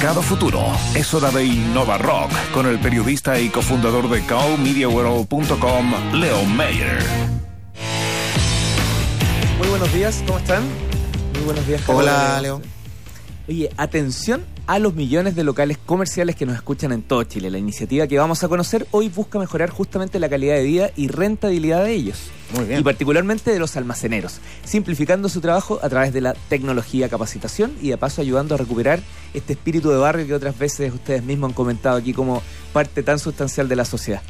mercado 0.00 0.22
futuro. 0.22 0.64
Es 0.94 1.12
hora 1.12 1.30
de 1.30 1.44
Innova 1.44 1.98
Rock 1.98 2.32
con 2.54 2.66
el 2.66 2.78
periodista 2.78 3.38
y 3.38 3.50
cofundador 3.50 4.08
de 4.08 4.24
cowmediaworld.com, 4.24 6.14
Leo 6.14 6.42
Mayer. 6.46 7.02
Muy 9.58 9.68
buenos 9.68 9.92
días, 9.92 10.24
¿cómo 10.26 10.38
están? 10.38 10.62
Muy 11.34 11.42
buenos 11.44 11.66
días. 11.66 11.82
Hola, 11.86 12.40
Leo. 12.40 12.62
Oye, 13.50 13.68
atención 13.76 14.44
a 14.68 14.78
los 14.78 14.94
millones 14.94 15.34
de 15.34 15.42
locales 15.42 15.76
comerciales 15.76 16.36
que 16.36 16.46
nos 16.46 16.54
escuchan 16.54 16.92
en 16.92 17.02
todo 17.02 17.24
Chile. 17.24 17.50
La 17.50 17.58
iniciativa 17.58 18.06
que 18.06 18.16
vamos 18.16 18.44
a 18.44 18.48
conocer 18.48 18.86
hoy 18.92 19.08
busca 19.08 19.40
mejorar 19.40 19.70
justamente 19.70 20.20
la 20.20 20.28
calidad 20.28 20.54
de 20.54 20.62
vida 20.62 20.90
y 20.94 21.08
rentabilidad 21.08 21.82
de 21.82 21.92
ellos. 21.92 22.30
Muy 22.54 22.66
bien. 22.66 22.78
Y 22.78 22.84
particularmente 22.84 23.50
de 23.50 23.58
los 23.58 23.76
almaceneros, 23.76 24.38
simplificando 24.64 25.28
su 25.28 25.40
trabajo 25.40 25.80
a 25.82 25.88
través 25.88 26.12
de 26.12 26.20
la 26.20 26.34
tecnología, 26.48 27.08
capacitación 27.08 27.72
y 27.82 27.88
de 27.88 27.98
paso 27.98 28.20
ayudando 28.20 28.54
a 28.54 28.58
recuperar 28.58 29.00
este 29.34 29.54
espíritu 29.54 29.90
de 29.90 29.96
barrio 29.96 30.28
que 30.28 30.34
otras 30.34 30.56
veces 30.56 30.94
ustedes 30.94 31.24
mismos 31.24 31.48
han 31.50 31.54
comentado 31.54 31.96
aquí 31.96 32.12
como 32.12 32.44
parte 32.72 33.02
tan 33.02 33.18
sustancial 33.18 33.68
de 33.68 33.74
la 33.74 33.84
sociedad. 33.84 34.22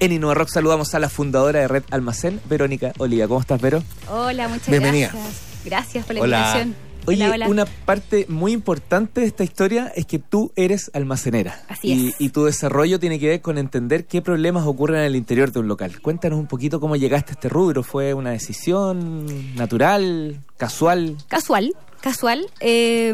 En 0.00 0.10
Innova 0.10 0.34
Rock 0.34 0.48
saludamos 0.48 0.96
a 0.96 0.98
la 0.98 1.08
fundadora 1.08 1.60
de 1.60 1.68
Red 1.68 1.84
Almacén, 1.92 2.40
Verónica 2.50 2.92
Oliva. 2.98 3.28
¿Cómo 3.28 3.40
estás, 3.40 3.60
Vero? 3.60 3.84
Hola, 4.10 4.48
muchas 4.48 4.66
Bienvenida. 4.66 5.10
gracias. 5.12 5.54
Gracias 5.64 6.06
por 6.06 6.16
la 6.16 6.22
Hola. 6.22 6.38
invitación. 6.38 6.93
Oye, 7.06 7.24
Hola, 7.24 7.34
hola. 7.34 7.48
una 7.48 7.64
parte 7.66 8.24
muy 8.28 8.52
importante 8.52 9.20
de 9.20 9.26
esta 9.26 9.44
historia 9.44 9.92
es 9.94 10.06
que 10.06 10.18
tú 10.18 10.52
eres 10.56 10.90
almacenera. 10.94 11.62
Así 11.68 11.88
y, 11.92 12.08
es. 12.08 12.20
y 12.20 12.28
tu 12.30 12.44
desarrollo 12.44 12.98
tiene 12.98 13.18
que 13.18 13.28
ver 13.28 13.40
con 13.42 13.58
entender 13.58 14.06
qué 14.06 14.22
problemas 14.22 14.66
ocurren 14.66 15.00
en 15.00 15.04
el 15.06 15.16
interior 15.16 15.52
de 15.52 15.60
un 15.60 15.68
local. 15.68 16.00
Cuéntanos 16.00 16.38
un 16.38 16.46
poquito 16.46 16.80
cómo 16.80 16.96
llegaste 16.96 17.32
a 17.32 17.34
este 17.34 17.48
rubro. 17.48 17.82
¿Fue 17.82 18.14
una 18.14 18.30
decisión 18.30 19.54
natural, 19.54 20.40
casual? 20.56 21.16
Casual, 21.28 21.74
casual. 22.00 22.46
Eh, 22.60 23.12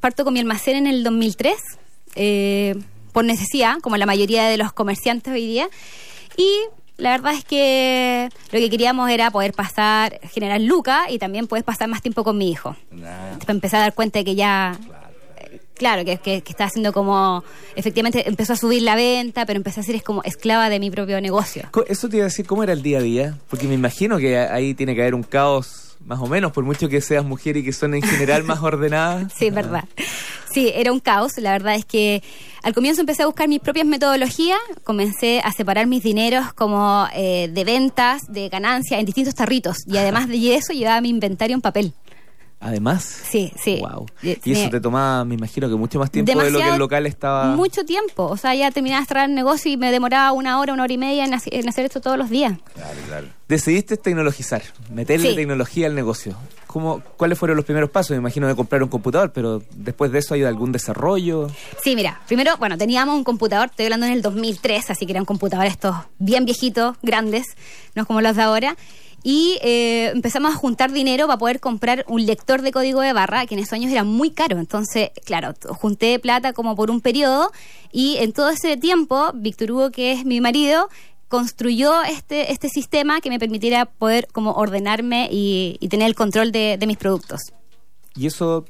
parto 0.00 0.24
con 0.24 0.34
mi 0.34 0.40
almacén 0.40 0.76
en 0.76 0.86
el 0.88 1.04
2003, 1.04 1.54
eh, 2.16 2.74
por 3.12 3.24
necesidad, 3.24 3.78
como 3.80 3.96
la 3.96 4.06
mayoría 4.06 4.48
de 4.48 4.56
los 4.56 4.72
comerciantes 4.72 5.32
hoy 5.32 5.46
día. 5.46 5.68
Y 6.36 6.48
la 6.98 7.10
verdad 7.12 7.32
es 7.32 7.44
que 7.44 8.28
lo 8.52 8.58
que 8.58 8.68
queríamos 8.70 9.08
era 9.10 9.30
poder 9.30 9.52
pasar, 9.54 10.20
generar 10.30 10.60
lucas 10.60 11.06
y 11.08 11.18
también 11.18 11.46
poder 11.46 11.64
pasar 11.64 11.88
más 11.88 12.02
tiempo 12.02 12.24
con 12.24 12.36
mi 12.36 12.50
hijo. 12.50 12.76
Para 13.40 13.52
empezar 13.52 13.80
a 13.80 13.82
dar 13.84 13.94
cuenta 13.94 14.18
de 14.18 14.24
que 14.24 14.34
ya... 14.34 14.76
eh, 15.38 15.60
Claro, 15.74 16.04
que, 16.04 16.18
que, 16.18 16.42
que 16.42 16.50
está 16.50 16.64
haciendo 16.64 16.92
como... 16.92 17.44
Efectivamente 17.76 18.28
empezó 18.28 18.52
a 18.54 18.56
subir 18.56 18.82
la 18.82 18.96
venta, 18.96 19.46
pero 19.46 19.56
empecé 19.58 19.78
a 19.78 19.82
ser 19.84 19.94
es 19.94 20.02
como 20.02 20.22
esclava 20.24 20.68
de 20.68 20.80
mi 20.80 20.90
propio 20.90 21.20
negocio. 21.20 21.68
Eso 21.86 22.08
te 22.08 22.16
iba 22.16 22.24
a 22.24 22.28
decir, 22.28 22.46
¿cómo 22.46 22.64
era 22.64 22.72
el 22.72 22.82
día 22.82 22.98
a 22.98 23.02
día? 23.02 23.38
Porque 23.48 23.68
me 23.68 23.74
imagino 23.74 24.18
que 24.18 24.36
ahí 24.36 24.74
tiene 24.74 24.96
que 24.96 25.02
haber 25.02 25.14
un 25.14 25.22
caos, 25.22 25.96
más 26.04 26.18
o 26.18 26.26
menos, 26.26 26.50
por 26.50 26.64
mucho 26.64 26.88
que 26.88 27.00
seas 27.00 27.24
mujer 27.24 27.56
y 27.58 27.62
que 27.64 27.72
son 27.72 27.94
en 27.94 28.02
general 28.02 28.42
más 28.42 28.58
ordenadas. 28.62 29.32
Sí, 29.38 29.50
verdad. 29.50 29.84
Sí, 30.58 30.72
era 30.74 30.90
un 30.90 30.98
caos. 30.98 31.38
La 31.38 31.52
verdad 31.52 31.76
es 31.76 31.84
que 31.84 32.20
al 32.64 32.74
comienzo 32.74 33.02
empecé 33.02 33.22
a 33.22 33.26
buscar 33.26 33.46
mis 33.46 33.60
propias 33.60 33.86
metodologías, 33.86 34.58
comencé 34.82 35.40
a 35.44 35.52
separar 35.52 35.86
mis 35.86 36.02
dineros 36.02 36.52
como 36.52 37.06
eh, 37.14 37.48
de 37.48 37.62
ventas, 37.62 38.22
de 38.26 38.48
ganancias 38.48 38.98
en 38.98 39.06
distintos 39.06 39.36
tarritos 39.36 39.76
y 39.86 39.98
además 39.98 40.26
de 40.26 40.56
eso 40.56 40.72
llevaba 40.72 41.00
mi 41.00 41.10
inventario 41.10 41.54
en 41.54 41.60
papel. 41.60 41.94
Además. 42.60 43.04
Sí, 43.04 43.52
sí. 43.62 43.78
Wow. 43.80 44.06
Y 44.22 44.52
eso 44.52 44.68
te 44.68 44.80
tomaba, 44.80 45.24
me 45.24 45.36
imagino 45.36 45.68
que 45.68 45.76
mucho 45.76 45.98
más 46.00 46.10
tiempo 46.10 46.30
de 46.36 46.50
lo 46.50 46.58
que 46.58 46.68
el 46.68 46.78
local 46.78 47.06
estaba. 47.06 47.54
Mucho 47.54 47.84
tiempo. 47.84 48.24
O 48.26 48.36
sea, 48.36 48.52
ya 48.54 48.70
terminaba 48.72 49.00
de 49.02 49.06
cerrar 49.06 49.28
el 49.28 49.34
negocio 49.36 49.70
y 49.70 49.76
me 49.76 49.92
demoraba 49.92 50.32
una 50.32 50.58
hora, 50.58 50.72
una 50.72 50.82
hora 50.82 50.92
y 50.92 50.98
media 50.98 51.24
en, 51.24 51.34
hace- 51.34 51.56
en 51.56 51.68
hacer 51.68 51.84
esto 51.84 52.00
todos 52.00 52.18
los 52.18 52.30
días. 52.30 52.58
Decidiste 53.48 53.96
tecnologizar, 53.96 54.62
meterle 54.92 55.30
Sí. 55.30 55.36
tecnología 55.36 55.86
al 55.86 55.94
negocio. 55.94 56.36
¿Cómo, 56.66 57.00
¿Cuáles 57.16 57.38
fueron 57.38 57.56
los 57.56 57.64
primeros 57.64 57.88
pasos? 57.90 58.10
Me 58.10 58.16
imagino 58.18 58.46
de 58.46 58.54
comprar 58.54 58.82
un 58.82 58.90
computador, 58.90 59.32
pero 59.32 59.62
después 59.74 60.12
de 60.12 60.18
eso 60.18 60.34
hay 60.34 60.44
algún 60.44 60.70
desarrollo. 60.70 61.48
Sí, 61.82 61.96
mira, 61.96 62.20
primero, 62.26 62.56
bueno, 62.58 62.76
teníamos 62.76 63.14
un 63.16 63.24
computador, 63.24 63.68
estoy 63.70 63.86
hablando 63.86 64.04
en 64.06 64.12
el 64.12 64.20
2003, 64.20 64.90
así 64.90 65.06
que 65.06 65.12
era 65.12 65.20
un 65.20 65.26
computador 65.26 65.64
estos 65.64 65.94
bien 66.18 66.44
viejitos, 66.44 66.96
grandes, 67.02 67.44
no 67.94 68.04
como 68.04 68.20
los 68.20 68.36
de 68.36 68.42
ahora. 68.42 68.76
Y 69.22 69.58
eh, 69.62 70.10
empezamos 70.14 70.54
a 70.54 70.56
juntar 70.56 70.92
dinero 70.92 71.26
para 71.26 71.38
poder 71.38 71.60
comprar 71.60 72.04
un 72.08 72.24
lector 72.24 72.62
de 72.62 72.72
código 72.72 73.00
de 73.00 73.12
barra, 73.12 73.46
que 73.46 73.54
en 73.54 73.60
esos 73.60 73.72
años 73.72 73.90
era 73.90 74.04
muy 74.04 74.30
caro. 74.30 74.58
Entonces, 74.58 75.10
claro, 75.24 75.54
junté 75.68 76.18
plata 76.18 76.52
como 76.52 76.76
por 76.76 76.90
un 76.90 77.00
periodo 77.00 77.50
y 77.92 78.16
en 78.18 78.32
todo 78.32 78.50
ese 78.50 78.76
tiempo, 78.76 79.32
Víctor 79.34 79.72
Hugo, 79.72 79.90
que 79.90 80.12
es 80.12 80.24
mi 80.24 80.40
marido, 80.40 80.88
construyó 81.28 82.02
este, 82.04 82.52
este 82.52 82.68
sistema 82.68 83.20
que 83.20 83.28
me 83.28 83.38
permitiera 83.38 83.86
poder 83.86 84.28
como 84.32 84.52
ordenarme 84.52 85.28
y, 85.30 85.76
y 85.80 85.88
tener 85.88 86.06
el 86.06 86.14
control 86.14 86.52
de, 86.52 86.76
de 86.78 86.86
mis 86.86 86.96
productos. 86.96 87.40
¿Y 88.16 88.26
eso 88.26 88.64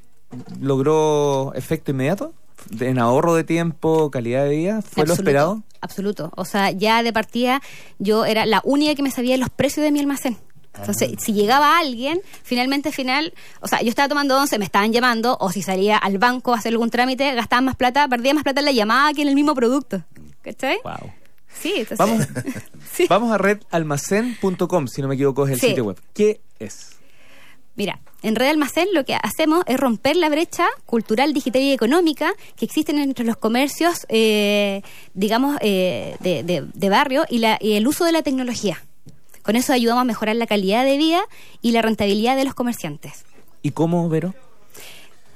logró 0.61 1.53
efecto 1.55 1.93
inmediato? 1.93 2.33
¿En 2.81 2.99
ahorro 2.99 3.35
de 3.35 3.45
tiempo, 3.45 4.11
calidad 4.11 4.45
de 4.45 4.51
vida? 4.51 4.83
¿Fue 4.83 5.07
lo 5.07 5.15
esperado? 5.15 5.63
Absoluto. 5.81 6.33
O 6.37 6.45
sea, 6.45 6.71
ya 6.71 7.03
de 7.03 7.13
partida 7.13 7.61
yo 7.99 8.25
era 8.25 8.47
la 8.47 8.61
única 8.65 8.95
que 8.95 9.03
me 9.03 9.11
sabía 9.11 9.37
los 9.37 9.51
precios 9.51 9.85
de 9.85 9.93
mi 9.93 10.01
almacén. 10.01 10.37
Entonces, 10.75 11.11
Ah. 11.13 11.21
si 11.21 11.33
llegaba 11.33 11.79
alguien, 11.79 12.21
finalmente, 12.45 12.89
al 12.91 12.95
final, 12.95 13.33
o 13.61 13.67
sea, 13.67 13.81
yo 13.83 13.89
estaba 13.89 14.09
tomando 14.09 14.39
once, 14.39 14.59
me 14.59 14.65
estaban 14.65 14.93
llamando, 14.93 15.37
o 15.41 15.51
si 15.51 15.61
salía 15.63 15.97
al 15.97 16.19
banco 16.19 16.53
a 16.55 16.59
hacer 16.59 16.73
algún 16.73 16.91
trámite, 16.91 17.35
gastaba 17.35 17.63
más 17.63 17.75
plata, 17.77 18.07
perdía 18.07 18.33
más 18.35 18.45
plata 18.45 18.61
en 18.61 18.67
la 18.67 18.73
llamada 18.73 19.13
que 19.13 19.23
en 19.23 19.29
el 19.29 19.35
mismo 19.35 19.55
producto. 19.55 20.05
¿Cachai? 20.43 20.79
Wow. 20.85 21.13
Sí, 21.61 21.73
entonces. 21.79 21.99
Vamos, 21.99 22.27
Sí. 22.93 23.07
vamos 23.09 23.33
a 23.33 23.39
redalmacén.com, 23.39 24.87
si 24.87 25.03
no 25.03 25.09
me 25.09 25.15
equivoco, 25.15 25.47
es 25.47 25.53
el 25.55 25.61
Sí. 25.61 25.69
sitio 25.69 25.85
web. 25.85 26.01
¿Qué 26.15 26.41
es? 26.61 26.91
Mira, 27.75 27.99
en 28.23 28.35
Red 28.37 28.49
Almacén 28.51 28.89
lo 28.93 29.05
que 29.05 29.15
hacemos 29.15 29.63
es 29.67 29.79
romper 29.79 30.17
la 30.17 30.29
brecha 30.29 30.67
cultural, 30.87 31.33
digital 31.33 31.63
y 31.63 31.73
económica 31.73 32.33
que 32.57 32.65
existen 32.65 32.99
entre 32.99 33.25
los 33.25 33.37
comercios, 33.37 34.07
eh, 34.09 34.83
digamos, 35.15 35.57
eh, 35.61 36.17
de, 36.21 36.43
de- 36.43 36.67
de 36.75 36.89
barrio 36.89 37.25
y, 37.29 37.39
la- 37.39 37.59
y 37.61 37.75
el 37.75 37.87
uso 37.87 38.05
de 38.05 38.13
la 38.13 38.23
tecnología. 38.23 38.83
Con 39.43 39.57
eso 39.57 39.73
ayudamos 39.73 40.03
a 40.03 40.05
mejorar 40.05 40.37
la 40.37 40.47
calidad 40.47 40.85
de 40.85 40.97
vida 40.97 41.23
y 41.63 41.73
la 41.73 41.81
rentabilidad 41.83 42.37
de 42.37 42.45
los 42.45 42.55
comerciantes. 42.55 43.25
¿Y 43.63 43.71
cómo, 43.71 44.09
Vero? 44.09 44.35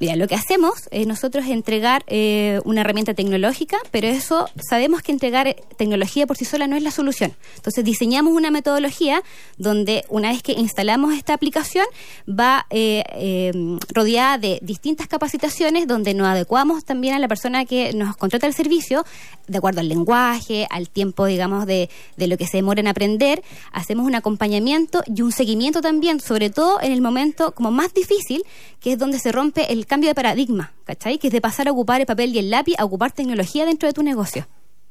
Lo 0.03 0.27
que 0.27 0.35
hacemos 0.35 0.89
es 0.91 1.07
nosotros 1.07 1.47
entregar 1.47 2.03
eh, 2.09 2.61
una 2.65 2.81
herramienta 2.81 3.15
tecnológica, 3.15 3.79
pero 3.93 4.09
eso 4.09 4.49
sabemos 4.69 5.01
que 5.01 5.13
entregar 5.13 5.47
eh, 5.47 5.63
tecnología 5.77 6.27
por 6.27 6.37
sí 6.37 6.45
sola 6.45 6.67
no 6.67 6.75
es 6.75 6.83
la 6.83 6.91
solución. 6.91 7.35
Entonces 7.55 7.85
diseñamos 7.85 8.35
una 8.35 8.51
metodología 8.51 9.23
donde 9.59 10.05
una 10.09 10.33
vez 10.33 10.43
que 10.43 10.53
instalamos 10.55 11.15
esta 11.15 11.35
aplicación 11.35 11.87
va 12.29 12.67
eh, 12.71 13.53
rodeada 13.95 14.39
de 14.39 14.59
distintas 14.61 15.07
capacitaciones 15.07 15.87
donde 15.87 16.15
nos 16.15 16.27
adecuamos 16.27 16.85
también 16.85 17.15
a 17.15 17.21
la 17.21 17.29
persona 17.29 17.65
que 17.65 17.93
nos 17.93 18.17
contrata 18.17 18.49
el 18.49 18.55
servicio 18.55 19.05
de 19.47 19.59
acuerdo 19.59 19.81
al 19.81 19.89
lenguaje, 19.89 20.67
al 20.71 20.89
tiempo, 20.89 21.27
digamos, 21.27 21.65
de, 21.65 21.89
de 22.17 22.27
lo 22.27 22.37
que 22.37 22.49
se 22.49 22.57
demora 22.57 22.81
en 22.81 22.89
aprender. 22.89 23.45
Hacemos 23.71 24.05
un 24.05 24.17
acompañamiento 24.17 25.05
y 25.07 25.23
un 25.23 25.31
seguimiento 25.31 25.81
también, 25.81 26.19
sobre 26.19 26.51
todo 26.51 26.81
en 26.83 26.91
el 26.91 27.03
momento 27.03 27.53
como 27.53 27.71
más 27.71 27.95
difícil, 27.95 28.43
que 28.81 28.93
es 28.93 28.99
donde 28.99 29.21
se 29.21 29.31
rompe 29.31 29.73
el 29.73 29.87
cambio 29.93 30.09
de 30.09 30.15
paradigma, 30.15 30.73
¿cachai? 30.85 31.19
Que 31.19 31.27
es 31.27 31.33
de 31.35 31.43
pasar 31.43 31.69
a 31.69 31.73
ocupar 31.73 32.01
el 32.01 32.07
papel 32.07 32.35
y 32.35 32.39
el 32.39 32.49
lápiz 32.49 32.75
a 32.79 32.85
ocupar 32.87 33.13
tecnología 33.13 33.67
dentro 33.67 33.87
de 33.87 33.93
tu 33.93 34.03
negocio. 34.03 34.47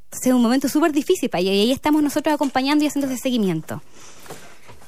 Entonces 0.06 0.28
es 0.28 0.34
un 0.34 0.41
momento 0.44 0.69
súper 0.69 0.91
difícil 0.91 1.28
para 1.29 1.41
y 1.41 1.50
ahí 1.50 1.72
estamos 1.72 2.03
nosotros 2.03 2.35
acompañando 2.35 2.84
y 2.84 2.88
haciendo 2.88 3.11
ese 3.11 3.19
seguimiento. 3.22 3.81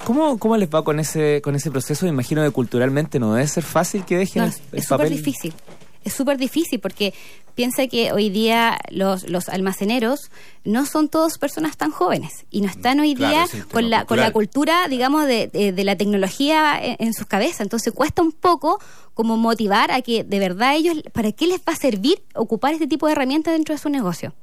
¿Cómo, 0.03 0.38
¿Cómo 0.38 0.56
les 0.57 0.69
va 0.69 0.84
con 0.84 1.00
ese, 1.00 1.41
con 1.41 1.56
ese 1.56 1.72
proceso? 1.72 2.06
Me 2.06 2.09
imagino 2.12 2.44
que 2.44 2.52
culturalmente 2.52 3.19
no 3.19 3.34
debe 3.34 3.47
ser 3.47 3.63
fácil 3.63 4.03
que 4.06 4.18
dejen 4.18 4.41
No, 4.41 4.46
el, 4.47 4.52
es 4.53 4.59
el 4.72 4.79
es 4.79 4.84
súper 4.85 4.97
papel. 5.07 5.18
difícil. 5.18 5.53
Es 6.03 6.14
súper 6.14 6.38
difícil 6.38 6.80
porque 6.80 7.14
piensa 7.56 7.88
que 7.88 8.12
hoy 8.12 8.30
día 8.30 8.80
los, 8.90 9.30
los 9.30 9.47
almaceneros 9.50 10.31
no 10.64 10.86
son 10.86 11.08
todos 11.08 11.38
personas 11.38 11.78
tan 11.78 11.91
jóvenes 11.91 12.46
y 12.50 12.62
no 12.62 12.68
están 12.68 13.00
hoy 13.00 13.14
Claro, 13.16 13.31
día 13.34 13.44
es 13.46 13.66
con 13.66 13.90
la, 13.90 14.06
con 14.06 14.18
la 14.19 14.31
cultura, 14.31 14.88
digamos, 14.88 15.25
de, 15.28 15.47
de- 15.47 15.72
de 15.72 15.84
la 15.84 15.96
tecnología 15.96 16.80
en, 16.84 16.96
en 17.00 17.14
sus 17.14 17.28
cabezas. 17.28 17.62
Entonces 17.62 17.94
cuesta 17.94 18.22
un 18.22 18.31
poco 18.31 18.80
como 19.14 19.38
motivar 19.38 19.91
a 19.91 20.02
que 20.02 20.24
de 20.24 20.40
verdad 20.40 20.75
ellos, 20.75 20.96
¿para 21.14 21.31
qué 21.31 21.46
les 21.47 21.59
va 21.59 21.74
a 21.74 21.75
servir 21.75 22.24
ocupar 22.35 22.74
este 22.74 22.88
tipo 22.88 23.06
de 23.06 23.12
herramientas 23.14 23.53
dentro 23.53 23.76
de 23.76 23.79
su 23.79 23.90
negocio? 23.90 24.34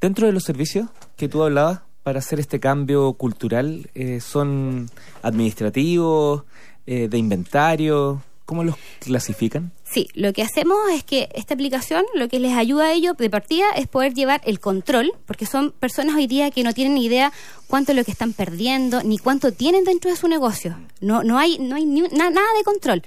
Dentro 0.00 0.26
de 0.26 0.32
los 0.32 0.44
servicios 0.44 0.88
que 1.16 1.28
tú 1.28 1.42
hablabas 1.42 1.80
para 2.02 2.18
hacer 2.20 2.40
este 2.40 2.60
cambio 2.60 3.12
cultural, 3.14 3.90
eh, 3.94 4.20
¿son 4.20 4.90
administrativos, 5.22 6.44
eh, 6.86 7.08
de 7.08 7.18
inventario? 7.18 8.22
¿Cómo 8.50 8.64
los 8.64 8.74
clasifican? 8.98 9.70
Sí, 9.84 10.08
lo 10.14 10.32
que 10.32 10.42
hacemos 10.42 10.76
es 10.92 11.04
que 11.04 11.28
esta 11.36 11.54
aplicación 11.54 12.04
lo 12.16 12.26
que 12.26 12.40
les 12.40 12.52
ayuda 12.56 12.86
a 12.86 12.92
ellos 12.92 13.16
de 13.16 13.30
partida 13.30 13.66
es 13.76 13.86
poder 13.86 14.12
llevar 14.12 14.40
el 14.44 14.58
control, 14.58 15.12
porque 15.24 15.46
son 15.46 15.70
personas 15.70 16.16
hoy 16.16 16.26
día 16.26 16.50
que 16.50 16.64
no 16.64 16.72
tienen 16.74 16.94
ni 16.96 17.04
idea 17.04 17.32
cuánto 17.68 17.92
es 17.92 17.96
lo 17.98 18.02
que 18.04 18.10
están 18.10 18.32
perdiendo, 18.32 19.04
ni 19.04 19.18
cuánto 19.18 19.52
tienen 19.52 19.84
dentro 19.84 20.10
de 20.10 20.16
su 20.16 20.26
negocio. 20.26 20.76
No, 21.00 21.22
no 21.22 21.38
hay, 21.38 21.58
no 21.60 21.76
hay 21.76 21.84
ni 21.86 22.00
na- 22.00 22.30
nada 22.30 22.48
de 22.58 22.64
control. 22.64 23.02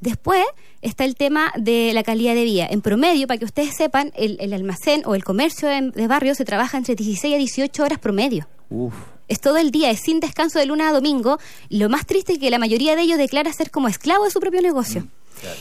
Después 0.00 0.42
está 0.80 1.04
el 1.04 1.14
tema 1.14 1.52
de 1.58 1.92
la 1.92 2.02
calidad 2.02 2.34
de 2.34 2.44
vida. 2.44 2.66
En 2.70 2.80
promedio, 2.80 3.26
para 3.26 3.36
que 3.36 3.44
ustedes 3.44 3.76
sepan, 3.76 4.12
el, 4.16 4.38
el 4.40 4.54
almacén 4.54 5.02
o 5.04 5.14
el 5.14 5.24
comercio 5.24 5.68
de, 5.68 5.90
de 5.90 6.06
barrio 6.06 6.34
se 6.34 6.46
trabaja 6.46 6.78
entre 6.78 6.94
16 6.94 7.34
a 7.34 7.36
18 7.36 7.82
horas 7.84 7.98
promedio. 7.98 8.48
Uf. 8.70 8.94
Es 9.28 9.40
todo 9.40 9.56
el 9.56 9.70
día, 9.70 9.90
es 9.90 10.00
sin 10.00 10.20
descanso 10.20 10.58
de 10.58 10.66
lunes 10.66 10.86
a 10.86 10.92
domingo. 10.92 11.38
Lo 11.68 11.88
más 11.88 12.06
triste 12.06 12.34
es 12.34 12.38
que 12.38 12.50
la 12.50 12.58
mayoría 12.58 12.96
de 12.96 13.02
ellos 13.02 13.18
declara 13.18 13.52
ser 13.52 13.70
como 13.70 13.88
esclavo 13.88 14.24
de 14.24 14.30
su 14.30 14.40
propio 14.40 14.62
negocio. 14.62 15.06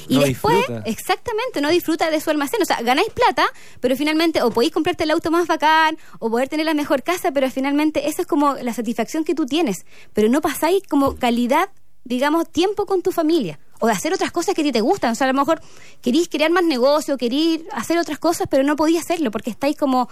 Y 0.07 0.19
después, 0.19 0.65
exactamente, 0.85 1.61
no 1.61 1.69
disfruta 1.69 2.09
de 2.09 2.21
su 2.21 2.29
almacén. 2.29 2.61
O 2.61 2.65
sea, 2.65 2.81
ganáis 2.81 3.09
plata, 3.09 3.47
pero 3.79 3.95
finalmente 3.95 4.41
o 4.41 4.51
podéis 4.51 4.71
comprarte 4.71 5.03
el 5.03 5.11
auto 5.11 5.31
más 5.31 5.47
bacán 5.47 5.97
o 6.19 6.29
poder 6.29 6.47
tener 6.47 6.65
la 6.65 6.73
mejor 6.73 7.03
casa, 7.03 7.31
pero 7.31 7.49
finalmente 7.51 8.07
esa 8.07 8.21
es 8.21 8.27
como 8.27 8.53
la 8.55 8.73
satisfacción 8.73 9.23
que 9.23 9.35
tú 9.35 9.45
tienes. 9.45 9.85
Pero 10.13 10.29
no 10.29 10.41
pasáis 10.41 10.83
como 10.87 11.17
calidad, 11.17 11.69
digamos, 12.05 12.49
tiempo 12.49 12.85
con 12.85 13.01
tu 13.01 13.11
familia 13.11 13.59
o 13.79 13.87
de 13.87 13.93
hacer 13.93 14.13
otras 14.13 14.31
cosas 14.31 14.55
que 14.55 14.61
a 14.61 14.63
ti 14.63 14.71
te 14.71 14.81
gustan. 14.81 15.11
O 15.11 15.15
sea, 15.15 15.27
a 15.27 15.33
lo 15.33 15.37
mejor 15.37 15.59
querís 16.01 16.29
crear 16.29 16.51
más 16.51 16.63
negocio, 16.63 17.17
querís 17.17 17.61
hacer 17.73 17.97
otras 17.97 18.19
cosas, 18.19 18.47
pero 18.49 18.63
no 18.63 18.75
podías 18.75 19.03
hacerlo 19.03 19.31
porque 19.31 19.49
estáis 19.49 19.75
como 19.75 20.07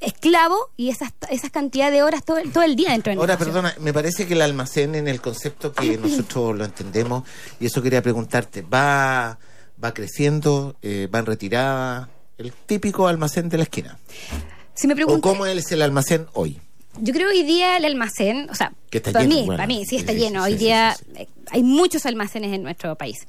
esclavo 0.00 0.70
y 0.76 0.90
esas, 0.90 1.12
esas 1.30 1.50
cantidades 1.50 1.94
de 1.94 2.02
horas 2.02 2.24
todo, 2.24 2.38
todo 2.52 2.64
el 2.64 2.74
día 2.74 2.90
dentro 2.90 3.10
del 3.10 3.18
Ahora, 3.18 3.38
perdona, 3.38 3.74
me 3.80 3.92
parece 3.92 4.26
que 4.26 4.34
el 4.34 4.42
almacén 4.42 4.94
en 4.94 5.08
el 5.08 5.20
concepto 5.20 5.72
que 5.72 5.98
nosotros 5.98 6.56
lo 6.56 6.64
entendemos, 6.64 7.24
y 7.60 7.66
eso 7.66 7.82
quería 7.82 8.02
preguntarte, 8.02 8.62
¿va, 8.62 9.38
va 9.82 9.94
creciendo, 9.94 10.76
eh, 10.82 11.08
va 11.14 11.18
en 11.20 11.26
retirada? 11.26 12.08
El 12.38 12.52
típico 12.52 13.06
almacén 13.06 13.50
de 13.50 13.58
la 13.58 13.64
esquina. 13.64 13.98
Si 14.74 14.88
me 14.88 14.94
¿O 15.04 15.20
cómo 15.20 15.44
es 15.44 15.70
el 15.72 15.82
almacén 15.82 16.26
hoy? 16.32 16.58
Yo 17.00 17.12
creo 17.12 17.30
que 17.30 17.38
hoy 17.38 17.42
día 17.42 17.76
el 17.76 17.84
almacén, 17.84 18.48
o 18.50 18.54
sea, 18.54 18.72
para 19.12 19.24
mí, 19.24 19.44
para 19.46 19.66
mí 19.66 19.84
sí 19.86 19.96
está 19.96 20.12
lleno. 20.12 20.44
hoy 20.44 20.54
día 20.54 20.96
hay 21.50 21.62
muchos 21.62 22.06
almacenes 22.06 22.52
en 22.52 22.62
nuestro 22.62 22.96
país. 22.96 23.26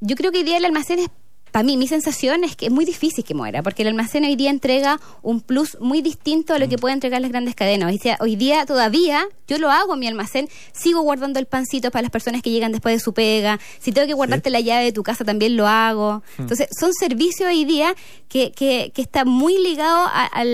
Yo 0.00 0.16
creo 0.16 0.32
que 0.32 0.38
hoy 0.38 0.44
día 0.44 0.58
el 0.58 0.64
almacén 0.64 0.98
es 0.98 1.08
para 1.56 1.64
mí, 1.64 1.78
mi 1.78 1.88
sensación 1.88 2.44
es 2.44 2.54
que 2.54 2.66
es 2.66 2.70
muy 2.70 2.84
difícil 2.84 3.24
que 3.24 3.32
muera, 3.32 3.62
porque 3.62 3.80
el 3.80 3.88
almacén 3.88 4.24
hoy 4.24 4.36
día 4.36 4.50
entrega 4.50 5.00
un 5.22 5.40
plus 5.40 5.78
muy 5.80 6.02
distinto 6.02 6.52
a 6.52 6.58
lo 6.58 6.68
que 6.68 6.76
mm. 6.76 6.80
puede 6.80 6.92
entregar 6.92 7.22
las 7.22 7.30
grandes 7.30 7.54
cadenas. 7.54 7.90
Hoy 7.90 7.96
día, 7.96 8.18
hoy 8.20 8.36
día 8.36 8.66
todavía 8.66 9.26
yo 9.48 9.56
lo 9.56 9.70
hago 9.70 9.94
en 9.94 10.00
mi 10.00 10.06
almacén, 10.06 10.50
sigo 10.74 11.00
guardando 11.00 11.38
el 11.38 11.46
pancito 11.46 11.90
para 11.90 12.02
las 12.02 12.10
personas 12.10 12.42
que 12.42 12.50
llegan 12.50 12.72
después 12.72 12.94
de 12.94 13.00
su 13.00 13.14
pega. 13.14 13.58
Si 13.78 13.90
tengo 13.90 14.06
que 14.06 14.12
guardarte 14.12 14.50
la 14.50 14.60
llave 14.60 14.84
de 14.84 14.92
tu 14.92 15.02
casa, 15.02 15.24
también 15.24 15.56
lo 15.56 15.66
hago. 15.66 16.22
Mm. 16.36 16.42
Entonces, 16.42 16.68
son 16.78 16.92
servicios 16.92 17.48
hoy 17.48 17.64
día 17.64 17.94
que, 18.28 18.52
que, 18.52 18.92
que 18.94 19.00
está 19.00 19.24
muy 19.24 19.58
ligado 19.58 20.10
a, 20.12 20.44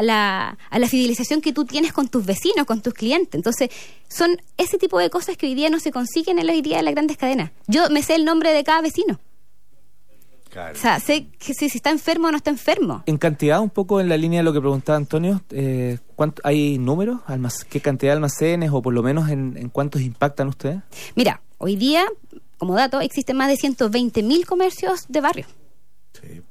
la, 0.00 0.56
a 0.70 0.78
la 0.78 0.88
fidelización 0.88 1.42
que 1.42 1.52
tú 1.52 1.66
tienes 1.66 1.92
con 1.92 2.08
tus 2.08 2.24
vecinos, 2.24 2.64
con 2.64 2.80
tus 2.80 2.94
clientes. 2.94 3.34
Entonces, 3.34 3.68
son 4.08 4.40
ese 4.56 4.78
tipo 4.78 4.98
de 5.00 5.10
cosas 5.10 5.36
que 5.36 5.44
hoy 5.44 5.54
día 5.54 5.68
no 5.68 5.80
se 5.80 5.92
consiguen 5.92 6.38
en 6.38 6.48
hoy 6.48 6.62
día 6.62 6.78
de 6.78 6.82
las 6.82 6.94
grandes 6.94 7.18
cadenas. 7.18 7.50
Yo 7.66 7.90
me 7.90 8.02
sé 8.02 8.14
el 8.14 8.24
nombre 8.24 8.54
de 8.54 8.64
cada 8.64 8.80
vecino. 8.80 9.20
O 10.56 10.74
sea, 10.74 11.00
sé 11.00 11.26
que 11.38 11.54
si, 11.54 11.66
está 11.66 11.90
enfermo 11.90 12.28
o 12.28 12.30
no 12.30 12.36
está 12.36 12.50
enfermo. 12.50 13.02
En 13.06 13.18
cantidad, 13.18 13.60
un 13.60 13.70
poco 13.70 14.00
en 14.00 14.08
la 14.08 14.16
línea 14.16 14.40
de 14.40 14.44
lo 14.44 14.52
que 14.52 14.60
preguntaba 14.60 14.96
Antonio, 14.96 15.42
eh, 15.50 15.98
¿hay 16.42 16.78
números? 16.78 17.20
¿Qué 17.68 17.80
cantidad 17.80 18.12
de 18.12 18.16
almacenes 18.16 18.70
o 18.72 18.82
por 18.82 18.94
lo 18.94 19.02
menos 19.02 19.28
en, 19.28 19.68
cuántos 19.70 20.02
impactan 20.02 20.48
ustedes? 20.48 20.80
Mira, 21.14 21.40
hoy 21.58 21.76
día, 21.76 22.06
como 22.58 22.74
dato, 22.74 23.00
existen 23.00 23.36
más 23.36 23.48
de 23.48 23.56
120.000 23.56 24.44
comercios 24.46 25.06
de 25.08 25.20
barrio. 25.20 25.46
Sí. 26.20 26.42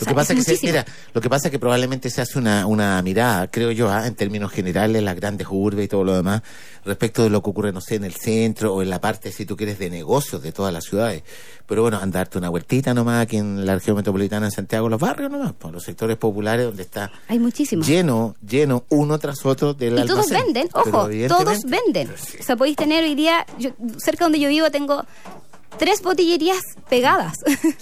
Lo, 0.00 0.06
que 0.06 0.14
pasa 0.14 0.32
es 0.32 0.46
que 0.46 0.66
mira, 0.66 0.86
lo 1.12 1.20
que 1.20 1.28
pasa 1.28 1.48
es 1.48 1.52
que 1.52 1.58
probablemente 1.58 2.08
se 2.08 2.22
hace 2.22 2.38
una, 2.38 2.66
una 2.66 3.00
mirada, 3.02 3.50
creo 3.50 3.70
yo, 3.70 3.90
¿ah? 3.90 4.06
en 4.06 4.14
términos 4.14 4.50
generales, 4.50 5.02
las 5.02 5.16
grandes 5.16 5.46
urbes 5.50 5.84
y 5.84 5.88
todo 5.88 6.02
lo 6.02 6.14
demás, 6.14 6.42
respecto 6.84 7.22
de 7.22 7.30
lo 7.30 7.42
que 7.42 7.50
ocurre, 7.50 7.72
no 7.72 7.80
sé, 7.80 7.96
en 7.96 8.04
el 8.04 8.14
centro 8.14 8.74
o 8.74 8.82
en 8.82 8.88
la 8.88 9.00
parte, 9.00 9.32
si 9.32 9.44
tú 9.44 9.56
quieres, 9.56 9.78
de 9.78 9.90
negocios 9.90 10.42
de 10.42 10.52
todas 10.52 10.72
las 10.72 10.84
ciudades. 10.84 11.22
Pero 11.66 11.82
bueno, 11.82 11.98
andarte 12.00 12.38
una 12.38 12.48
vueltita 12.48 12.94
nomás 12.94 13.22
aquí 13.22 13.36
en 13.36 13.66
la 13.66 13.74
región 13.74 13.96
metropolitana 13.96 14.46
de 14.46 14.52
Santiago, 14.52 14.88
los 14.88 15.00
barrios 15.00 15.30
nomás, 15.30 15.52
por 15.52 15.72
los 15.72 15.82
sectores 15.82 16.16
populares 16.16 16.64
donde 16.64 16.82
está 16.82 17.10
Hay 17.28 17.38
muchísimos. 17.38 17.86
lleno, 17.86 18.36
lleno, 18.46 18.84
uno 18.88 19.18
tras 19.18 19.44
otro 19.44 19.74
de 19.74 19.90
la 19.90 20.04
Y 20.04 20.06
todos 20.06 20.30
venden, 20.30 20.68
ojo, 20.72 21.08
todos 21.28 21.64
venden. 21.64 22.10
O 22.10 22.42
sea, 22.42 22.56
podéis 22.56 22.76
tener 22.76 23.04
hoy 23.04 23.14
día, 23.14 23.44
yo, 23.58 23.70
cerca 23.98 24.24
donde 24.24 24.38
yo 24.38 24.48
vivo 24.48 24.70
tengo 24.70 25.04
tres 25.78 26.02
botillerías 26.02 26.60
pegadas, 26.88 27.36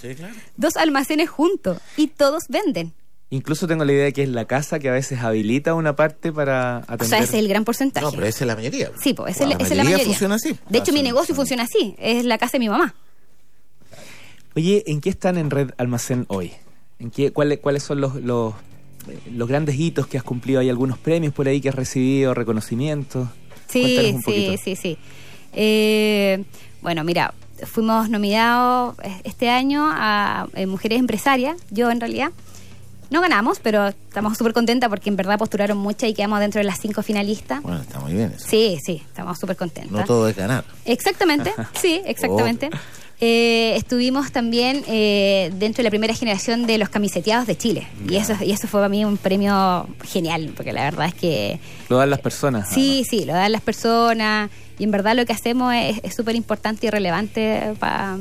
dos 0.56 0.76
almacenes 0.76 1.30
juntos 1.30 1.78
y 1.96 2.08
todos 2.08 2.44
venden. 2.48 2.92
Incluso 3.30 3.66
tengo 3.66 3.84
la 3.84 3.92
idea 3.92 4.04
de 4.04 4.12
que 4.12 4.22
es 4.22 4.28
la 4.28 4.44
casa 4.44 4.78
que 4.78 4.88
a 4.88 4.92
veces 4.92 5.20
habilita 5.20 5.74
una 5.74 5.96
parte 5.96 6.32
para 6.32 6.78
atender. 6.78 7.02
O 7.02 7.08
sea, 7.08 7.18
ese 7.18 7.36
es 7.36 7.42
el 7.42 7.48
gran 7.48 7.64
porcentaje. 7.64 8.06
No, 8.06 8.12
pero 8.12 8.26
esa 8.26 8.44
es 8.44 8.46
la 8.46 8.54
mayoría. 8.54 8.92
Sí, 9.02 9.12
pues 9.12 9.34
esa, 9.34 9.44
es 9.44 9.70
la 9.76 9.82
mayoría. 9.82 10.04
funciona 10.04 10.36
así. 10.36 10.56
De 10.68 10.78
hecho, 10.78 10.92
mi 10.92 11.02
negocio 11.02 11.34
funciona 11.34 11.64
así. 11.64 11.96
Es 11.98 12.24
la 12.24 12.38
casa 12.38 12.52
de 12.52 12.58
mi 12.60 12.68
mamá. 12.68 12.94
Oye, 14.54 14.84
¿en 14.86 15.00
qué 15.00 15.10
están 15.10 15.36
en 15.36 15.50
Red 15.50 15.70
Almacén 15.78 16.26
hoy? 16.28 16.52
¿En 17.00 17.10
qué, 17.10 17.32
cuáles, 17.32 17.58
¿Cuáles 17.58 17.82
son 17.82 18.00
los, 18.00 18.14
los, 18.16 18.54
los 19.32 19.48
grandes 19.48 19.74
hitos 19.74 20.06
que 20.06 20.16
has 20.16 20.22
cumplido? 20.22 20.60
¿Hay 20.60 20.70
algunos 20.70 20.96
premios 20.98 21.34
por 21.34 21.48
ahí 21.48 21.60
que 21.60 21.70
has 21.70 21.74
recibido, 21.74 22.34
reconocimientos? 22.34 23.28
Sí, 23.68 24.16
sí, 24.24 24.56
sí, 24.62 24.76
sí. 24.76 24.98
Eh, 25.52 26.44
bueno, 26.82 27.02
mira, 27.02 27.34
fuimos 27.66 28.10
nominados 28.10 28.96
este 29.24 29.50
año 29.50 29.88
a 29.90 30.46
eh, 30.54 30.66
Mujeres 30.66 30.98
Empresarias, 30.98 31.56
yo 31.70 31.90
en 31.90 32.00
realidad. 32.00 32.30
No 33.10 33.20
ganamos, 33.20 33.60
pero 33.60 33.88
estamos 33.88 34.36
súper 34.36 34.54
contentas 34.54 34.88
porque 34.88 35.08
en 35.08 35.16
verdad 35.16 35.38
postularon 35.38 35.78
muchas 35.78 36.08
y 36.10 36.14
quedamos 36.14 36.40
dentro 36.40 36.58
de 36.58 36.64
las 36.64 36.80
cinco 36.80 37.02
finalistas. 37.02 37.62
Bueno, 37.62 37.80
está 37.80 38.00
muy 38.00 38.12
bien 38.12 38.32
eso. 38.34 38.46
Sí, 38.48 38.78
sí, 38.84 39.02
estamos 39.06 39.38
súper 39.38 39.56
contentas. 39.56 39.92
No 39.92 40.04
todo 40.04 40.28
es 40.28 40.34
ganar. 40.34 40.64
Exactamente, 40.84 41.52
sí, 41.74 42.00
exactamente. 42.06 42.70
Eh, 43.20 43.74
estuvimos 43.76 44.32
también 44.32 44.84
eh, 44.88 45.50
dentro 45.54 45.78
de 45.78 45.84
la 45.84 45.90
primera 45.90 46.14
generación 46.14 46.66
de 46.66 46.78
los 46.78 46.88
camiseteados 46.88 47.46
de 47.46 47.56
Chile. 47.56 47.86
Y 48.08 48.16
eso, 48.16 48.34
y 48.42 48.50
eso 48.50 48.66
fue 48.66 48.80
para 48.80 48.88
mí 48.88 49.04
un 49.04 49.16
premio 49.16 49.86
genial, 50.04 50.52
porque 50.56 50.72
la 50.72 50.82
verdad 50.82 51.06
es 51.06 51.14
que... 51.14 51.60
Lo 51.88 51.98
dan 51.98 52.10
las 52.10 52.20
personas. 52.20 52.68
Sí, 52.68 53.04
sí, 53.08 53.24
lo 53.24 53.32
dan 53.32 53.52
las 53.52 53.62
personas. 53.62 54.50
Y 54.78 54.84
en 54.84 54.90
verdad 54.90 55.14
lo 55.14 55.24
que 55.24 55.32
hacemos 55.32 55.72
es 55.74 56.14
súper 56.14 56.34
importante 56.34 56.86
y 56.86 56.90
relevante 56.90 57.74
para 57.78 58.18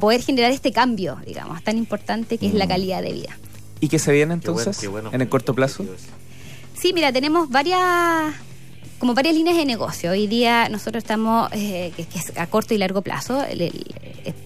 poder 0.00 0.20
generar 0.22 0.50
este 0.50 0.72
cambio, 0.72 1.18
digamos, 1.24 1.62
tan 1.62 1.78
importante 1.78 2.38
que 2.38 2.46
es 2.46 2.54
la 2.54 2.66
mm. 2.66 2.68
calidad 2.68 3.02
de 3.02 3.12
vida. 3.12 3.38
¿Y 3.80 3.88
qué 3.88 3.98
se 3.98 4.10
viene 4.12 4.34
entonces 4.34 4.82
en 5.12 5.20
el 5.20 5.28
corto 5.28 5.54
plazo? 5.54 5.84
Sí, 6.74 6.92
mira, 6.92 7.12
tenemos 7.12 7.48
varias 7.48 8.34
como 8.98 9.14
varias 9.14 9.34
líneas 9.34 9.56
de 9.56 9.64
negocio. 9.64 10.10
Hoy 10.10 10.26
día 10.26 10.68
nosotros 10.68 11.02
estamos, 11.02 11.50
eh, 11.52 11.92
que, 11.96 12.18
es 12.18 12.36
a 12.36 12.46
corto 12.46 12.74
y 12.74 12.78
largo 12.78 13.02
plazo, 13.02 13.44
eh, 13.48 13.70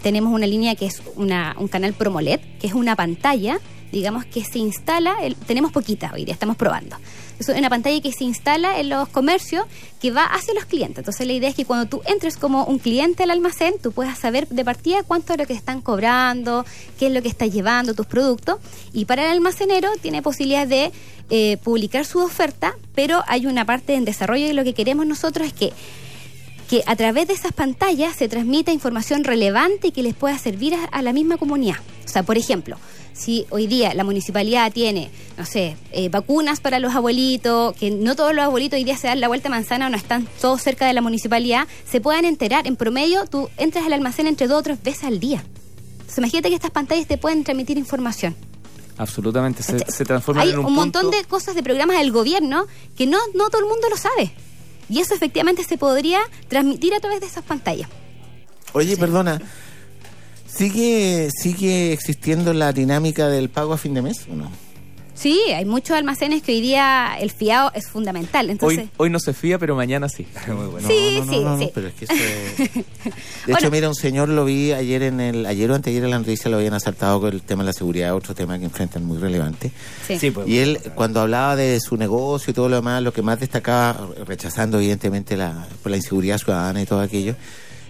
tenemos 0.03 0.33
una 0.33 0.47
línea 0.47 0.75
que 0.75 0.87
es 0.87 1.03
una, 1.17 1.55
un 1.59 1.69
canal 1.69 1.93
Promolet, 1.93 2.41
que 2.59 2.67
es 2.67 2.75
una 2.75 2.97
pantalla, 2.97 3.61
digamos, 3.93 4.25
que 4.25 4.45
se 4.45 4.59
instala, 4.59 5.17
tenemos 5.47 5.73
poquita 5.73 6.11
hoy 6.15 6.25
día, 6.25 6.35
estamos 6.35 6.57
probando. 6.57 6.97
Es 7.39 7.49
una 7.49 7.71
pantalla 7.71 7.99
que 8.03 8.13
se 8.13 8.25
instala 8.25 8.79
en 8.81 8.91
los 8.91 9.09
comercios 9.09 9.65
que 9.99 10.11
va 10.11 10.25
hacia 10.25 10.53
los 10.53 10.67
clientes. 10.67 10.99
Entonces 10.99 11.27
la 11.27 11.33
idea 11.33 11.49
es 11.49 11.55
que 11.55 11.65
cuando 11.65 11.87
tú 11.87 12.03
entres 12.05 12.37
como 12.37 12.65
un 12.65 12.79
cliente 12.79 13.23
al 13.23 13.31
almacén, 13.31 13.75
tú 13.83 13.93
puedas 13.93 14.19
saber 14.19 14.47
de 14.49 14.63
partida 14.63 15.03
cuánto 15.03 15.33
es 15.33 15.39
lo 15.39 15.47
que 15.47 15.55
están 15.55 15.81
cobrando, 15.81 16.67
qué 16.99 17.07
es 17.07 17.13
lo 17.13 17.23
que 17.23 17.29
está 17.29 17.47
llevando 17.47 17.95
tus 17.95 18.05
productos. 18.05 18.59
Y 18.93 19.07
para 19.07 19.25
el 19.25 19.31
almacenero 19.31 19.89
tiene 20.03 20.21
posibilidad 20.21 20.67
de 20.67 20.93
eh, 21.31 21.57
publicar 21.65 22.05
su 22.05 22.19
oferta, 22.19 22.75
pero 22.95 23.23
hay 23.27 23.47
una 23.47 23.65
parte 23.65 23.95
en 23.95 24.05
desarrollo 24.05 24.47
y 24.47 24.53
lo 24.53 24.63
que 24.63 24.75
queremos 24.75 25.07
nosotros 25.07 25.47
es 25.47 25.55
que 25.55 25.73
que 26.71 26.85
a 26.87 26.95
través 26.95 27.27
de 27.27 27.35
esas 27.35 27.53
pantallas 27.53 28.15
se 28.15 28.29
transmita 28.29 28.71
información 28.71 29.25
relevante 29.25 29.89
y 29.89 29.91
que 29.91 30.05
les 30.05 30.15
pueda 30.15 30.39
servir 30.39 30.77
a 30.93 31.03
la 31.03 31.13
misma 31.13 31.37
comunidad. 31.37 31.75
O 32.05 32.09
sea, 32.09 32.23
por 32.23 32.39
ejemplo, 32.39 32.77
si 33.13 33.45
hoy 33.51 33.67
día 33.67 33.93
la 33.93 34.05
municipalidad 34.05 34.73
tiene, 34.73 35.11
no 35.37 35.45
sé, 35.45 35.77
eh, 35.91 36.09
vacunas 36.11 36.61
para 36.61 36.79
los 36.79 36.95
abuelitos, 36.95 37.75
que 37.75 37.91
no 37.91 38.15
todos 38.15 38.33
los 38.35 38.45
abuelitos 38.45 38.77
hoy 38.77 38.85
día 38.85 38.97
se 38.97 39.09
dan 39.09 39.19
la 39.19 39.27
vuelta 39.27 39.49
a 39.49 39.51
manzana 39.51 39.89
o 39.89 39.91
no 39.91 39.97
están 39.97 40.29
todos 40.41 40.63
cerca 40.63 40.87
de 40.87 40.93
la 40.93 41.01
municipalidad, 41.01 41.67
se 41.91 42.01
puedan 42.01 42.25
enterar. 42.25 42.69
En 42.69 42.77
promedio, 42.77 43.27
tú 43.27 43.51
entras 43.57 43.85
al 43.85 43.93
almacén 43.93 44.29
entre 44.29 44.47
dos 44.47 44.61
o 44.61 44.63
tres 44.63 44.81
veces 44.81 45.03
al 45.03 45.19
día. 45.19 45.43
Entonces, 45.93 46.19
imagínate 46.19 46.51
que 46.51 46.55
estas 46.55 46.71
pantallas 46.71 47.09
te 47.09 47.19
pueden 47.19 47.43
transmitir 47.43 47.79
información. 47.79 48.37
Absolutamente, 48.97 49.65
se, 49.65 49.77
se 49.91 50.05
transforma 50.05 50.45
en 50.45 50.57
un, 50.57 50.67
un 50.67 50.75
montón 50.75 51.11
de 51.11 51.25
cosas 51.25 51.57
de 51.57 51.65
programas 51.65 51.99
del 51.99 52.13
gobierno 52.13 52.67
que 52.97 53.07
no, 53.07 53.19
no 53.35 53.51
todo 53.51 53.63
el 53.63 53.69
mundo 53.69 53.89
lo 53.91 53.97
sabe. 53.97 54.33
Y 54.91 54.99
eso 54.99 55.15
efectivamente 55.15 55.65
se 55.65 55.79
podría 55.79 56.19
transmitir 56.49 56.93
a 56.93 57.01
través 57.01 57.21
de 57.21 57.27
esas 57.27 57.45
pantallas. 57.45 57.89
Oye, 58.73 58.97
perdona, 58.97 59.41
¿Sigue, 60.47 61.31
¿Sigue 61.31 61.93
existiendo 61.93 62.53
la 62.53 62.73
dinámica 62.73 63.29
del 63.29 63.49
pago 63.51 63.73
a 63.73 63.79
fin 63.79 63.95
de 63.95 64.03
mes 64.03 64.27
o 64.31 64.35
no? 64.35 64.51
Sí, 65.21 65.39
hay 65.55 65.67
muchos 65.67 65.99
almacenes 65.99 66.43
que 66.43 66.53
hoy 66.53 66.63
día 66.63 67.15
el 67.21 67.31
fiado 67.31 67.71
es 67.75 67.89
fundamental. 67.89 68.49
Entonces... 68.49 68.89
Hoy, 68.97 69.11
no 69.11 69.21
se 69.21 69.35
fía, 69.35 69.59
pero 69.59 69.77
mañana 69.77 70.09
sí. 70.09 70.27
Sí, 70.87 71.23
sí, 71.29 71.45
sí. 71.59 71.71
Pero 71.75 71.89
es 71.89 71.95
que 71.95 72.07
De 73.47 73.53
hecho, 73.53 73.71
mira, 73.71 73.89
un 73.89 73.95
señor 73.95 74.31
lo 74.31 74.47
vi 74.47 74.73
ayer 74.73 75.03
en 75.03 75.21
el 75.21 75.45
ayer 75.45 75.71
o 75.71 75.75
anteayer 75.75 76.05
en 76.05 76.11
la 76.11 76.19
noticia 76.19 76.51
lo 76.51 76.57
habían 76.57 76.73
asaltado 76.73 77.21
con 77.21 77.35
el 77.35 77.43
tema 77.43 77.63
de 77.63 77.67
la 77.67 77.73
seguridad, 77.75 78.15
otro 78.15 78.35
tema 78.35 78.59
que 78.59 78.65
enfrentan 78.65 79.05
muy 79.05 79.19
relevante. 79.19 79.71
Sí. 80.07 80.31
Pues, 80.31 80.49
y 80.49 80.59
él, 80.59 80.81
cuando 80.95 81.21
hablaba 81.21 81.55
de 81.55 81.79
su 81.81 81.99
negocio 81.99 82.53
y 82.53 82.55
todo 82.55 82.71
lo 82.71 82.77
demás, 82.77 83.03
lo 83.03 83.13
que 83.13 83.21
más 83.21 83.39
destacaba, 83.39 84.09
rechazando 84.27 84.79
evidentemente 84.79 85.37
la, 85.37 85.67
por 85.83 85.91
la 85.91 85.99
inseguridad 85.99 86.39
ciudadana 86.39 86.81
y 86.81 86.87
todo 86.87 87.01
aquello, 87.01 87.35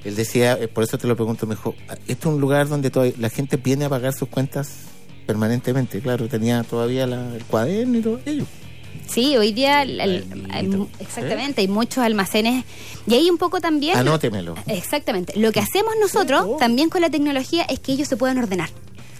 él 0.05 0.17
decía, 0.17 0.55
eh, 0.55 0.67
por 0.67 0.83
eso 0.83 0.99
te 0.99 1.07
lo 1.07 1.15
pregunto 1.15 1.47
mejor, 1.47 1.75
¿esto 2.09 2.29
es 2.29 2.35
un 2.35 2.41
lugar 2.41 2.69
donde 2.69 3.15
la 3.19 3.31
gente 3.31 3.57
viene 3.57 3.85
a 3.85 3.89
pagar 3.89 4.15
sus 4.15 4.29
cuentas 4.29 4.71
permanentemente? 5.31 6.01
Claro, 6.01 6.27
tenía 6.27 6.65
todavía 6.65 7.05
el 7.05 7.45
cuaderno 7.45 7.99
y 7.99 8.03
todo 8.03 8.17
aquello. 8.17 8.45
Sí, 9.07 9.37
hoy 9.37 9.53
día 9.53 9.83
exactamente, 10.99 11.61
hay 11.61 11.69
muchos 11.69 11.99
almacenes 11.99 12.65
y 13.07 13.15
ahí 13.15 13.31
un 13.31 13.39
poco 13.39 13.61
también... 13.61 13.97
Anótemelo. 13.97 14.57
Exactamente. 14.67 15.39
Lo 15.39 15.53
que 15.53 15.61
hacemos 15.61 15.95
nosotros 16.01 16.57
también 16.59 16.91
con 16.91 17.01
la 17.01 17.11
tecnología 17.11 17.63
es 17.63 17.79
que 17.79 17.93
ellos 17.93 18.09
se 18.09 18.17
puedan 18.17 18.39
ordenar. 18.39 18.71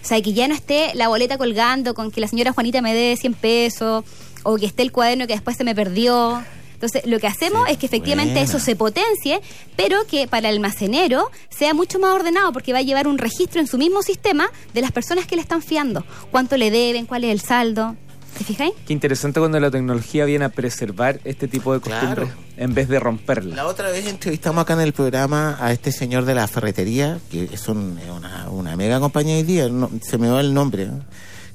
O 0.03 0.05
sea, 0.05 0.21
que 0.21 0.33
ya 0.33 0.47
no 0.47 0.53
esté 0.53 0.91
la 0.95 1.07
boleta 1.07 1.37
colgando 1.37 1.93
con 1.93 2.11
que 2.11 2.19
la 2.19 2.27
señora 2.27 2.51
Juanita 2.51 2.81
me 2.81 2.93
dé 2.93 3.15
100 3.15 3.33
pesos 3.35 4.03
o 4.43 4.55
que 4.57 4.65
esté 4.65 4.83
el 4.83 4.91
cuaderno 4.91 5.27
que 5.27 5.33
después 5.33 5.55
se 5.55 5.63
me 5.63 5.75
perdió. 5.75 6.43
Entonces, 6.81 7.05
lo 7.05 7.19
que 7.19 7.27
hacemos 7.27 7.69
es 7.69 7.77
que 7.77 7.85
efectivamente 7.85 8.41
eso 8.41 8.59
se 8.59 8.75
potencie, 8.75 9.39
pero 9.75 10.07
que 10.07 10.27
para 10.27 10.49
el 10.49 10.55
almacenero 10.55 11.29
sea 11.51 11.75
mucho 11.75 11.99
más 11.99 12.15
ordenado, 12.15 12.51
porque 12.51 12.73
va 12.73 12.79
a 12.79 12.81
llevar 12.81 13.07
un 13.07 13.19
registro 13.19 13.61
en 13.61 13.67
su 13.67 13.77
mismo 13.77 14.01
sistema 14.01 14.49
de 14.73 14.81
las 14.81 14.91
personas 14.91 15.27
que 15.27 15.35
le 15.35 15.43
están 15.43 15.61
fiando, 15.61 16.03
cuánto 16.31 16.57
le 16.57 16.71
deben, 16.71 17.05
cuál 17.05 17.23
es 17.23 17.29
el 17.29 17.39
saldo. 17.39 17.95
¿Te 18.35 18.43
fijáis? 18.43 18.73
Qué 18.87 18.93
interesante 18.93 19.39
cuando 19.39 19.59
la 19.59 19.69
tecnología 19.69 20.25
viene 20.25 20.45
a 20.45 20.49
preservar 20.49 21.19
este 21.23 21.47
tipo 21.47 21.71
de 21.71 21.81
costumbres 21.81 22.29
en 22.57 22.73
vez 22.73 22.87
de 22.87 22.99
romperla. 22.99 23.57
La 23.57 23.67
otra 23.67 23.91
vez 23.91 24.07
entrevistamos 24.07 24.63
acá 24.63 24.73
en 24.73 24.81
el 24.81 24.93
programa 24.93 25.57
a 25.59 25.71
este 25.71 25.91
señor 25.91 26.25
de 26.25 26.33
la 26.33 26.47
ferretería, 26.47 27.19
que 27.29 27.43
es 27.43 27.67
una, 27.67 28.49
una, 28.49 28.75
mega 28.75 28.99
compañía 28.99 29.35
hoy 29.35 29.43
día, 29.43 29.69
se 30.01 30.17
me 30.17 30.29
va 30.29 30.41
el 30.41 30.55
nombre 30.55 30.89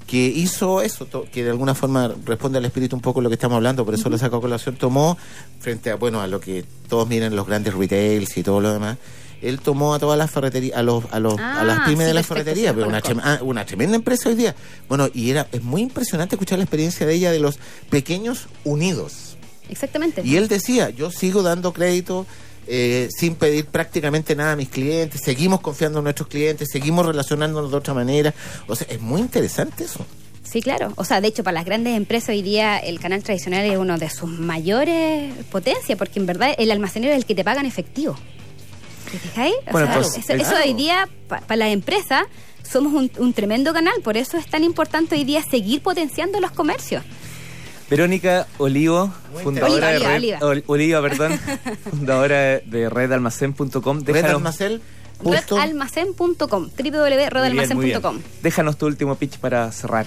que 0.06 0.26
hizo 0.26 0.82
eso, 0.82 1.06
que 1.32 1.42
de 1.42 1.50
alguna 1.50 1.74
forma 1.74 2.14
responde 2.24 2.58
al 2.58 2.64
espíritu 2.64 2.94
un 2.94 3.02
poco 3.02 3.20
lo 3.20 3.28
que 3.28 3.34
estamos 3.34 3.56
hablando, 3.56 3.84
por 3.84 3.94
eso 3.94 4.08
lo 4.08 4.16
saco 4.18 4.36
a 4.36 4.40
colación, 4.40 4.76
tomó, 4.76 5.18
frente 5.58 5.90
a, 5.90 5.96
bueno, 5.96 6.20
a 6.20 6.26
lo 6.28 6.40
que 6.40 6.64
todos 6.88 7.08
miren 7.08 7.34
los 7.34 7.46
grandes 7.46 7.74
retails 7.74 8.36
y 8.36 8.42
todo 8.42 8.60
lo 8.60 8.72
demás, 8.72 8.98
él 9.42 9.60
tomó 9.60 9.94
a 9.94 9.98
todas 9.98 10.16
las 10.16 10.30
ferreterías, 10.30 10.78
a 10.78 10.82
los, 10.82 11.04
a 11.10 11.20
los, 11.20 11.38
a 11.38 11.64
las 11.64 11.80
ah, 11.80 11.84
pymes 11.86 12.06
de 12.06 12.14
la 12.14 12.22
ferretería, 12.22 12.72
pero 12.72 12.88
una, 12.88 13.02
ah, 13.22 13.38
una 13.42 13.66
tremenda 13.66 13.96
empresa 13.96 14.28
hoy 14.28 14.34
día. 14.34 14.54
Bueno, 14.88 15.08
y 15.12 15.30
era, 15.30 15.46
es 15.52 15.62
muy 15.62 15.82
impresionante 15.82 16.36
escuchar 16.36 16.58
la 16.58 16.64
experiencia 16.64 17.06
de 17.06 17.14
ella 17.14 17.30
de 17.30 17.40
los 17.40 17.58
pequeños 17.90 18.46
unidos. 18.64 19.36
Exactamente. 19.68 20.22
Y 20.24 20.36
él 20.36 20.48
decía, 20.48 20.90
yo 20.90 21.10
sigo 21.10 21.42
dando 21.42 21.72
crédito 21.72 22.26
eh, 22.66 23.08
sin 23.16 23.34
pedir 23.34 23.66
prácticamente 23.66 24.34
nada 24.34 24.52
a 24.52 24.56
mis 24.56 24.68
clientes, 24.68 25.20
seguimos 25.24 25.60
confiando 25.60 25.98
en 25.98 26.04
nuestros 26.04 26.28
clientes, 26.28 26.68
seguimos 26.70 27.06
relacionándonos 27.06 27.70
de 27.70 27.76
otra 27.76 27.94
manera. 27.94 28.34
O 28.66 28.74
sea, 28.74 28.86
es 28.90 29.00
muy 29.00 29.20
interesante 29.20 29.84
eso. 29.84 30.04
Sí, 30.42 30.62
claro. 30.62 30.92
O 30.96 31.04
sea, 31.04 31.20
de 31.20 31.28
hecho, 31.28 31.42
para 31.42 31.54
las 31.54 31.64
grandes 31.64 31.96
empresas 31.96 32.30
hoy 32.30 32.42
día 32.42 32.78
el 32.78 33.00
canal 33.00 33.22
tradicional 33.22 33.64
es 33.64 33.76
uno 33.78 33.98
de 33.98 34.08
sus 34.10 34.30
mayores 34.30 35.32
potencias, 35.50 35.98
porque 35.98 36.20
en 36.20 36.26
verdad 36.26 36.54
el 36.56 36.70
almacenero 36.70 37.12
es 37.12 37.18
el 37.18 37.26
que 37.26 37.34
te 37.34 37.44
paga 37.44 37.60
en 37.60 37.66
efectivo. 37.66 38.16
¿Te 39.10 39.18
fijáis? 39.18 39.54
Pues, 39.70 39.88
eso, 40.28 40.54
hoy 40.64 40.74
día, 40.74 41.08
para 41.28 41.56
las 41.56 41.68
empresas, 41.68 42.24
somos 42.62 43.10
un 43.18 43.32
tremendo 43.32 43.72
canal, 43.72 43.94
por 44.02 44.16
eso 44.16 44.36
es 44.36 44.46
tan 44.46 44.64
importante 44.64 45.14
hoy 45.14 45.24
día 45.24 45.42
seguir 45.42 45.82
potenciando 45.82 46.40
los 46.40 46.50
comercios. 46.50 47.04
Verónica 47.88 48.46
Olivo, 48.58 49.12
fundadora 49.42 49.88
de 49.88 49.98
Red, 49.98 50.42
Oliva. 50.66 51.02
perdón, 51.02 51.40
fundadora 51.90 52.58
de 52.58 52.90
redalmacén.com. 52.90 54.02
Redalmacén.com, 54.04 56.70
www.redalmacén.com. 56.76 58.20
Déjanos 58.42 58.76
tu 58.76 58.86
último 58.86 59.14
pitch 59.14 59.38
para 59.38 59.70
cerrar. 59.72 60.06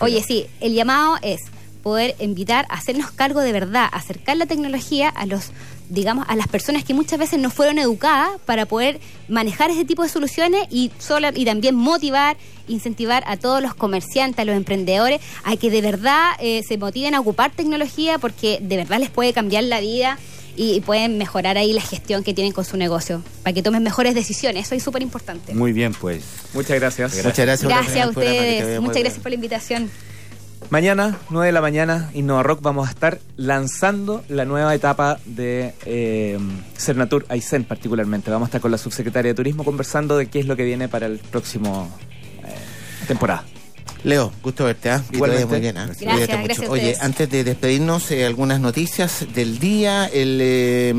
Oye, 0.00 0.22
sí, 0.22 0.46
el 0.60 0.74
llamado 0.74 1.16
es 1.22 1.40
poder 1.82 2.14
invitar 2.18 2.66
a 2.68 2.74
hacernos 2.74 3.10
cargo 3.10 3.40
de 3.40 3.52
verdad, 3.52 3.88
acercar 3.90 4.36
la 4.36 4.46
tecnología 4.46 5.08
a 5.08 5.26
los 5.26 5.50
digamos, 5.88 6.26
a 6.28 6.36
las 6.36 6.48
personas 6.48 6.84
que 6.84 6.94
muchas 6.94 7.18
veces 7.18 7.38
no 7.38 7.50
fueron 7.50 7.78
educadas 7.78 8.30
para 8.44 8.66
poder 8.66 9.00
manejar 9.28 9.70
ese 9.70 9.84
tipo 9.84 10.02
de 10.02 10.08
soluciones 10.08 10.66
y, 10.70 10.90
solo, 10.98 11.28
y 11.34 11.44
también 11.44 11.74
motivar, 11.74 12.36
incentivar 12.66 13.24
a 13.26 13.36
todos 13.36 13.62
los 13.62 13.74
comerciantes, 13.74 14.40
a 14.40 14.44
los 14.44 14.56
emprendedores, 14.56 15.20
a 15.44 15.56
que 15.56 15.70
de 15.70 15.80
verdad 15.80 16.32
eh, 16.40 16.62
se 16.66 16.78
motiven 16.78 17.14
a 17.14 17.20
ocupar 17.20 17.50
tecnología 17.52 18.18
porque 18.18 18.58
de 18.60 18.76
verdad 18.76 18.98
les 18.98 19.10
puede 19.10 19.32
cambiar 19.32 19.64
la 19.64 19.80
vida 19.80 20.18
y, 20.60 20.80
pueden 20.80 21.18
mejorar 21.18 21.56
ahí 21.56 21.72
la 21.72 21.80
gestión 21.80 22.24
que 22.24 22.34
tienen 22.34 22.52
con 22.52 22.64
su 22.64 22.76
negocio, 22.76 23.22
para 23.44 23.54
que 23.54 23.62
tomen 23.62 23.80
mejores 23.80 24.16
decisiones. 24.16 24.66
Eso 24.66 24.74
es 24.74 24.82
súper 24.82 25.02
importante. 25.02 25.54
Muy 25.54 25.72
bien, 25.72 25.94
pues. 25.94 26.24
Muchas 26.52 26.80
gracias. 26.80 27.14
Muchas 27.14 27.38
gracias. 27.38 27.62
Gracias 27.62 28.06
a 28.06 28.08
ustedes. 28.08 28.80
Muchas 28.80 28.98
gracias 28.98 29.22
por 29.22 29.30
la 29.30 29.36
invitación. 29.36 29.88
Mañana, 30.70 31.16
9 31.30 31.46
de 31.46 31.52
la 31.52 31.62
mañana, 31.62 32.10
Innova 32.12 32.42
Rock, 32.42 32.60
vamos 32.60 32.88
a 32.88 32.90
estar 32.90 33.20
lanzando 33.38 34.22
la 34.28 34.44
nueva 34.44 34.74
etapa 34.74 35.18
de 35.24 35.72
eh, 35.86 36.38
Cernatur 36.76 37.24
Aysén 37.30 37.64
particularmente. 37.64 38.30
Vamos 38.30 38.46
a 38.46 38.48
estar 38.48 38.60
con 38.60 38.70
la 38.70 38.76
subsecretaria 38.76 39.30
de 39.30 39.34
Turismo 39.34 39.64
conversando 39.64 40.18
de 40.18 40.26
qué 40.26 40.40
es 40.40 40.46
lo 40.46 40.56
que 40.56 40.64
viene 40.64 40.86
para 40.88 41.06
el 41.06 41.20
próximo 41.20 41.88
eh, 42.44 43.06
temporada. 43.06 43.44
Leo, 44.04 44.30
gusto 44.42 44.64
verte, 44.64 44.90
¿eh? 44.90 45.00
Igualmente. 45.12 45.46
Muy 45.46 45.60
bien, 45.60 45.76
¿eh? 45.76 45.86
Gracias, 46.00 46.44
gracias 46.44 46.68
Oye, 46.68 46.96
antes 47.00 47.28
de 47.30 47.44
despedirnos, 47.44 48.10
eh, 48.10 48.26
algunas 48.26 48.60
noticias 48.60 49.26
del 49.34 49.58
día. 49.58 50.06
El 50.06 50.94